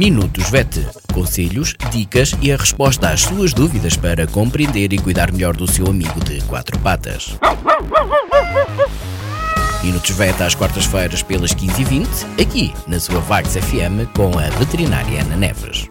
Minutos 0.00 0.48
VET. 0.48 0.80
Conselhos, 1.12 1.74
dicas 1.90 2.34
e 2.40 2.50
a 2.50 2.56
resposta 2.56 3.10
às 3.10 3.20
suas 3.20 3.52
dúvidas 3.52 3.98
para 3.98 4.26
compreender 4.26 4.94
e 4.94 4.98
cuidar 4.98 5.30
melhor 5.30 5.54
do 5.54 5.70
seu 5.70 5.86
amigo 5.88 6.18
de 6.24 6.42
quatro 6.44 6.78
patas. 6.78 7.38
Minutos 9.84 10.10
VET 10.12 10.42
às 10.42 10.54
quartas-feiras 10.54 11.22
pelas 11.22 11.54
15h20, 11.54 12.40
aqui 12.40 12.72
na 12.88 12.98
sua 12.98 13.20
Vagos 13.20 13.54
FM 13.54 14.08
com 14.16 14.38
a 14.38 14.48
veterinária 14.58 15.20
Ana 15.20 15.36
Neves. 15.36 15.86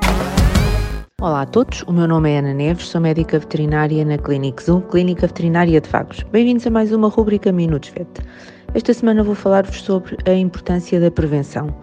Olá 1.22 1.44
a 1.44 1.46
todos, 1.46 1.84
o 1.84 1.94
meu 1.94 2.08
nome 2.08 2.32
é 2.32 2.40
Ana 2.40 2.54
Neves, 2.56 2.88
sou 2.88 3.02
médica 3.02 3.38
veterinária 3.38 4.04
na 4.04 4.18
Clinic 4.18 4.64
Zoo, 4.64 4.82
Clínica 4.82 5.28
Veterinária 5.28 5.80
de 5.80 5.88
Vagos. 5.88 6.24
Bem-vindos 6.32 6.66
a 6.66 6.72
mais 6.72 6.92
uma 6.92 7.10
rubrica 7.10 7.52
Minutos 7.52 7.90
VET. 7.90 8.10
Esta 8.74 8.94
semana 8.94 9.24
vou 9.24 9.34
falar-vos 9.34 9.82
sobre 9.82 10.18
a 10.26 10.34
importância 10.34 11.00
da 11.00 11.10
prevenção. 11.10 11.76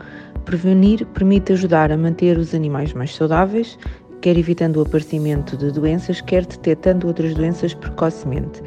Prevenir 0.47 1.05
permite 1.07 1.53
ajudar 1.53 1.91
a 1.91 1.97
manter 1.97 2.39
os 2.39 2.55
animais 2.55 2.93
mais 2.93 3.13
saudáveis, 3.13 3.77
quer 4.21 4.39
evitando 4.39 4.77
o 4.77 4.83
aparecimento 4.83 5.57
de 5.57 5.73
doenças, 5.73 6.21
quer 6.21 6.47
detectando 6.47 7.09
outras 7.09 7.35
doenças 7.35 7.75
precocemente. 7.75 8.63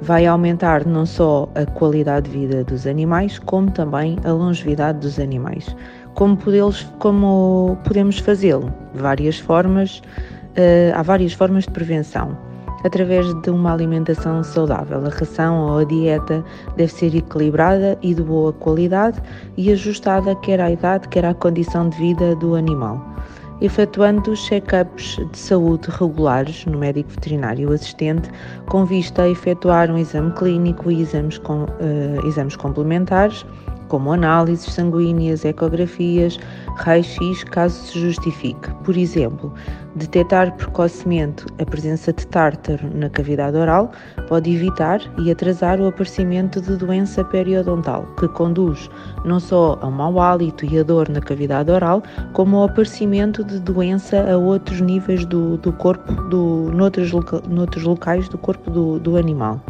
Vai 0.00 0.24
aumentar 0.24 0.86
não 0.86 1.04
só 1.04 1.46
a 1.54 1.66
qualidade 1.66 2.30
de 2.30 2.38
vida 2.38 2.64
dos 2.64 2.86
animais, 2.86 3.38
como 3.40 3.70
também 3.70 4.16
a 4.24 4.32
longevidade 4.32 5.00
dos 5.00 5.18
animais. 5.18 5.76
Como, 6.14 6.34
podemos, 6.34 6.84
como 6.98 7.76
podemos 7.84 8.18
fazê-lo? 8.20 8.72
Várias 8.94 9.38
formas, 9.38 9.98
uh, 9.98 10.94
há 10.94 11.02
várias 11.02 11.34
formas 11.34 11.64
de 11.64 11.72
prevenção 11.72 12.47
através 12.84 13.32
de 13.42 13.50
uma 13.50 13.72
alimentação 13.72 14.42
saudável. 14.42 15.04
A 15.04 15.08
ração 15.08 15.66
ou 15.66 15.78
a 15.78 15.84
dieta 15.84 16.44
deve 16.76 16.92
ser 16.92 17.14
equilibrada 17.14 17.98
e 18.02 18.14
de 18.14 18.22
boa 18.22 18.52
qualidade 18.52 19.20
e 19.56 19.72
ajustada 19.72 20.34
quer 20.36 20.60
à 20.60 20.70
idade, 20.70 21.08
quer 21.08 21.24
à 21.24 21.34
condição 21.34 21.88
de 21.88 21.96
vida 21.98 22.34
do 22.36 22.54
animal. 22.54 23.00
Efetuando 23.60 24.36
check-ups 24.36 25.16
de 25.32 25.38
saúde 25.38 25.88
regulares 25.90 26.64
no 26.64 26.78
médico 26.78 27.10
veterinário 27.10 27.72
assistente, 27.72 28.30
com 28.66 28.84
vista 28.84 29.22
a 29.22 29.28
efetuar 29.28 29.90
um 29.90 29.98
exame 29.98 30.30
clínico 30.32 30.92
e 30.92 31.02
exames, 31.02 31.38
com, 31.38 31.64
uh, 31.64 32.26
exames 32.26 32.54
complementares 32.54 33.44
como 33.88 34.12
análises 34.12 34.72
sanguíneas, 34.72 35.44
ecografias, 35.44 36.38
raio-x, 36.76 37.44
caso 37.44 37.74
se 37.86 38.00
justifique. 38.00 38.70
Por 38.84 38.96
exemplo, 38.96 39.52
detectar 39.96 40.54
precocemente 40.56 41.44
a 41.60 41.64
presença 41.64 42.12
de 42.12 42.26
tártaro 42.26 42.88
na 42.94 43.08
cavidade 43.10 43.56
oral 43.56 43.90
pode 44.28 44.54
evitar 44.54 45.00
e 45.18 45.30
atrasar 45.30 45.80
o 45.80 45.88
aparecimento 45.88 46.60
de 46.60 46.76
doença 46.76 47.24
periodontal, 47.24 48.06
que 48.18 48.28
conduz 48.28 48.88
não 49.24 49.40
só 49.40 49.78
ao 49.80 49.90
mau 49.90 50.20
hálito 50.20 50.64
e 50.64 50.78
a 50.78 50.82
dor 50.82 51.08
na 51.08 51.20
cavidade 51.20 51.70
oral, 51.70 52.02
como 52.32 52.58
ao 52.58 52.64
aparecimento 52.64 53.42
de 53.42 53.58
doença 53.58 54.30
a 54.30 54.36
outros 54.36 54.80
níveis 54.80 55.24
do, 55.24 55.56
do 55.58 55.72
corpo, 55.72 56.12
do, 56.28 56.70
noutros, 56.72 57.10
noutros 57.48 57.82
locais 57.84 58.28
do 58.28 58.38
corpo 58.38 58.70
do, 58.70 58.98
do 58.98 59.16
animal. 59.16 59.60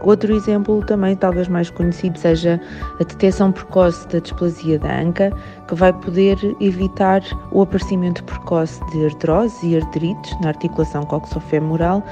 Outro 0.00 0.34
exemplo, 0.34 0.84
também 0.84 1.14
talvez 1.14 1.48
mais 1.48 1.70
conhecido, 1.70 2.18
seja 2.18 2.60
a 2.94 3.04
detecção 3.04 3.52
precoce 3.52 4.06
da 4.08 4.18
displasia 4.18 4.78
da 4.78 5.00
anca, 5.00 5.32
que 5.68 5.74
vai 5.74 5.92
poder 5.92 6.38
evitar 6.60 7.22
o 7.50 7.62
aparecimento 7.62 8.24
precoce 8.24 8.80
de 8.90 9.04
artrose 9.06 9.66
e 9.66 9.76
arterites 9.76 10.40
na 10.40 10.48
articulação 10.48 11.04
coxofemoral, 11.04 12.02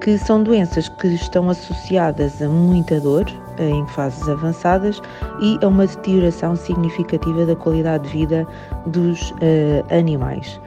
que 0.00 0.18
são 0.18 0.42
doenças 0.42 0.88
que 0.88 1.08
estão 1.08 1.48
associadas 1.48 2.42
a 2.42 2.48
muita 2.48 3.00
dor 3.00 3.24
em 3.58 3.86
fases 3.88 4.28
avançadas 4.28 5.00
e 5.40 5.58
a 5.62 5.68
uma 5.68 5.86
deterioração 5.86 6.56
significativa 6.56 7.46
da 7.46 7.54
qualidade 7.54 8.04
de 8.04 8.18
vida 8.18 8.46
dos 8.86 9.30
uh, 9.32 9.96
animais. 9.96 10.60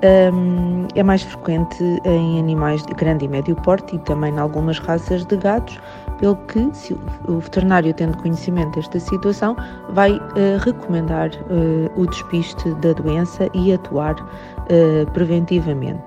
Um, 0.00 0.86
é 0.94 1.02
mais 1.02 1.22
frequente 1.22 1.82
em 2.04 2.38
animais 2.38 2.86
de 2.86 2.94
grande 2.94 3.24
e 3.24 3.28
médio 3.28 3.56
porte 3.56 3.96
e 3.96 3.98
também 3.98 4.32
em 4.32 4.38
algumas 4.38 4.78
raças 4.78 5.24
de 5.24 5.36
gatos, 5.36 5.76
pelo 6.18 6.36
que, 6.46 6.70
se 6.72 6.96
o 7.26 7.40
veterinário 7.40 7.92
tendo 7.92 8.16
conhecimento 8.18 8.76
desta 8.76 9.00
situação, 9.00 9.56
vai 9.90 10.12
uh, 10.12 10.58
recomendar 10.60 11.30
uh, 11.30 12.00
o 12.00 12.06
despiste 12.06 12.72
da 12.74 12.92
doença 12.92 13.48
e 13.54 13.72
atuar 13.72 14.14
uh, 14.14 15.10
preventivamente. 15.12 16.02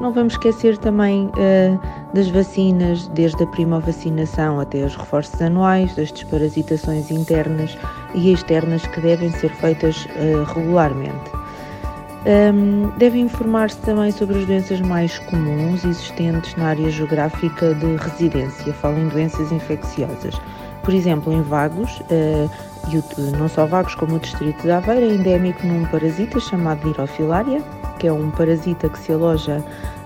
Não 0.00 0.12
vamos 0.12 0.34
esquecer 0.34 0.76
também 0.78 1.30
das 2.14 2.28
vacinas, 2.28 3.06
desde 3.14 3.44
a 3.44 3.46
primovacinação 3.46 4.58
até 4.58 4.84
os 4.84 4.96
reforços 4.96 5.40
anuais, 5.40 5.94
das 5.94 6.10
desparasitações 6.10 7.12
internas 7.12 7.78
e 8.12 8.32
externas 8.32 8.84
que 8.88 9.00
devem 9.00 9.30
ser 9.30 9.50
feitas 9.50 10.08
regularmente. 10.52 11.30
Um, 12.26 12.88
deve 12.96 13.18
informar-se 13.18 13.76
também 13.78 14.10
sobre 14.10 14.38
as 14.38 14.46
doenças 14.46 14.80
mais 14.80 15.18
comuns 15.18 15.84
existentes 15.84 16.54
na 16.56 16.68
área 16.68 16.90
geográfica 16.90 17.74
de 17.74 17.96
residência. 17.96 18.72
Falo 18.72 18.98
em 18.98 19.08
doenças 19.08 19.52
infecciosas. 19.52 20.34
Por 20.82 20.94
exemplo, 20.94 21.32
em 21.32 21.42
Vagos, 21.42 22.00
uh, 22.00 22.50
e 22.90 23.36
não 23.36 23.48
só 23.48 23.66
Vagos 23.66 23.94
como 23.94 24.16
o 24.16 24.18
distrito 24.18 24.62
de 24.62 24.70
Aveira, 24.70 25.04
é 25.04 25.14
endémico 25.14 25.66
num 25.66 25.84
parasita 25.86 26.40
chamado 26.40 26.86
Lirofilária, 26.86 27.62
que 27.98 28.06
é 28.06 28.12
um 28.12 28.30
parasita 28.30 28.88
que 28.88 28.98
se 28.98 29.12
aloja 29.12 29.62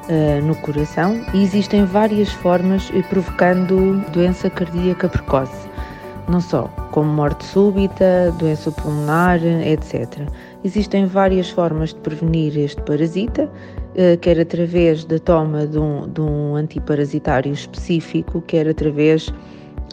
uh, 0.09 0.45
no 0.45 0.57
coração 0.57 1.25
e 1.33 1.43
existem 1.43 1.85
várias 1.85 2.33
formas 2.33 2.91
eh, 2.95 3.03
provocando 3.09 4.05
doença 4.13 4.51
cardíaca 4.51 5.09
precoce 5.09 5.69
não 6.29 6.41
só 6.41 6.65
como 6.93 7.11
morte 7.11 7.45
súbita, 7.45 8.33
doença 8.39 8.71
pulmonar, 8.71 9.41
etc. 9.45 10.29
Existem 10.65 11.07
várias 11.07 11.49
formas 11.51 11.91
de 11.91 12.01
prevenir 12.01 12.57
este 12.57 12.81
parasita, 12.83 13.51
eh, 13.95 14.17
quer 14.17 14.39
através 14.39 15.05
da 15.05 15.19
toma 15.19 15.67
de 15.67 15.79
um, 15.79 16.09
de 16.09 16.21
um 16.21 16.57
antiparasitário 16.57 17.53
específico, 17.53 18.43
quer 18.43 18.69
através 18.69 19.33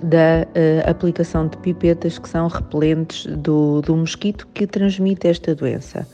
da 0.03 0.45
uh, 0.45 0.89
aplicação 0.89 1.47
de 1.47 1.57
pipetas 1.57 2.19
que 2.19 2.27
são 2.27 2.47
repelentes 2.47 3.25
do, 3.37 3.81
do 3.81 3.95
mosquito 3.95 4.47
que 4.53 4.67
transmite 4.67 5.27
esta 5.27 5.55
doença. 5.55 6.07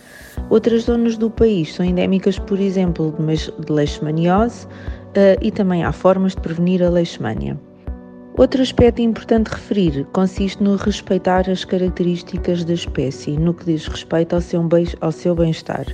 Outras 0.49 0.83
zonas 0.83 1.17
do 1.17 1.29
país 1.29 1.73
são 1.73 1.85
endémicas, 1.85 2.37
por 2.37 2.59
exemplo, 2.59 3.13
de 3.65 3.71
leishmaniose 3.71 4.65
uh, 4.65 5.37
e 5.41 5.51
também 5.51 5.83
há 5.83 5.91
formas 5.91 6.35
de 6.35 6.41
prevenir 6.41 6.83
a 6.83 6.89
leishmania. 6.89 7.57
Outro 8.37 8.61
aspecto 8.61 9.01
importante 9.01 9.49
referir 9.49 10.05
consiste 10.13 10.63
no 10.63 10.77
respeitar 10.77 11.49
as 11.49 11.65
características 11.65 12.63
da 12.63 12.73
espécie, 12.73 13.37
no 13.37 13.53
que 13.53 13.65
diz 13.65 13.85
respeito 13.87 14.33
ao 14.33 14.41
seu, 14.41 14.67
ao 15.01 15.11
seu 15.11 15.35
bem-estar. 15.35 15.85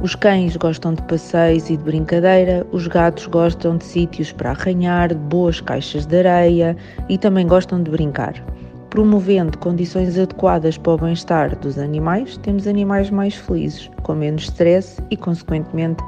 Os 0.00 0.14
cães 0.14 0.56
gostam 0.56 0.94
de 0.94 1.02
passeios 1.02 1.68
e 1.68 1.76
de 1.76 1.82
brincadeira, 1.82 2.64
os 2.70 2.86
gatos 2.86 3.26
gostam 3.26 3.76
de 3.76 3.84
sítios 3.84 4.32
para 4.32 4.50
arranhar, 4.50 5.08
de 5.08 5.16
boas 5.16 5.60
caixas 5.60 6.06
de 6.06 6.18
areia 6.18 6.76
e 7.08 7.18
também 7.18 7.46
gostam 7.46 7.82
de 7.82 7.90
brincar. 7.90 8.34
Promovendo 8.90 9.58
condições 9.58 10.16
adequadas 10.18 10.78
para 10.78 10.92
o 10.92 10.98
bem-estar 10.98 11.58
dos 11.58 11.76
animais, 11.76 12.36
temos 12.38 12.68
animais 12.68 13.10
mais 13.10 13.34
felizes, 13.34 13.90
com 14.04 14.14
menos 14.14 14.44
stress 14.44 15.02
e, 15.10 15.16
consequentemente, 15.16 16.02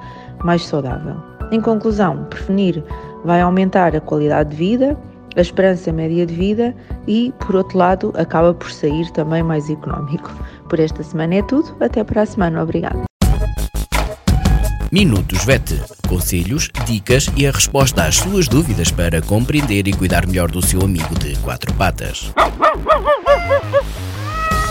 mais 0.44 0.64
saudável. 0.64 1.16
Em 1.50 1.60
conclusão, 1.60 2.24
prevenir 2.24 2.82
vai 3.24 3.40
aumentar 3.40 3.94
a 3.96 4.00
qualidade 4.00 4.50
de 4.50 4.56
vida, 4.56 4.98
a 5.36 5.40
esperança 5.40 5.92
média 5.92 6.24
de 6.26 6.34
vida 6.34 6.74
e, 7.06 7.32
por 7.40 7.56
outro 7.56 7.78
lado, 7.78 8.12
acaba 8.16 8.54
por 8.54 8.70
sair 8.70 9.10
também 9.12 9.42
mais 9.42 9.68
económico. 9.68 10.30
Por 10.68 10.80
esta 10.80 11.02
semana 11.02 11.36
é 11.36 11.42
tudo, 11.42 11.76
até 11.80 12.02
para 12.02 12.22
a 12.22 12.26
semana, 12.26 12.62
obrigada. 12.62 13.04
Minutos 14.94 15.44
VET. 15.44 15.82
Conselhos, 16.08 16.70
dicas 16.86 17.28
e 17.36 17.46
a 17.48 17.50
resposta 17.50 18.04
às 18.04 18.14
suas 18.14 18.46
dúvidas 18.46 18.92
para 18.92 19.20
compreender 19.20 19.88
e 19.88 19.92
cuidar 19.92 20.24
melhor 20.24 20.48
do 20.48 20.64
seu 20.64 20.82
amigo 20.82 21.18
de 21.18 21.36
quatro 21.38 21.74
patas. 21.74 22.32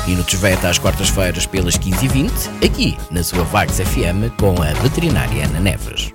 Minutos 0.08 0.34
VET 0.36 0.66
às 0.66 0.78
quartas-feiras 0.78 1.46
pelas 1.46 1.78
15h20, 1.78 2.66
aqui 2.66 2.98
na 3.12 3.22
sua 3.22 3.44
Vagos 3.44 3.80
FM 3.80 4.32
com 4.40 4.62
a 4.62 4.72
veterinária 4.82 5.46
Ana 5.46 5.60
Neves. 5.60 6.14